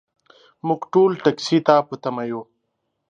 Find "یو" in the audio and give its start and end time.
2.31-2.41